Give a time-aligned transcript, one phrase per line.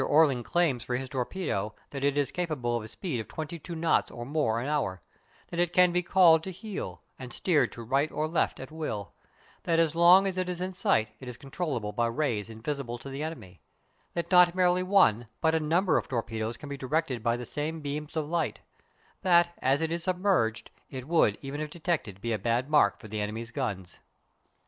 [0.03, 3.75] Orling claims for his torpedo that it is capable of a speed of twenty two
[3.75, 4.99] knots or more an hour;
[5.51, 9.13] that it can be called to heel, and steered to right or left at will;
[9.61, 13.09] that as long as it is in sight it is controllable by rays invisible to
[13.09, 13.61] the enemy;
[14.15, 17.79] that not merely one, but a number of torpedoes can be directed by the same
[17.79, 18.59] beams of light;
[19.21, 23.07] that, as it is submerged, it would, even if detected, be a bad mark for
[23.07, 23.99] the enemy's guns.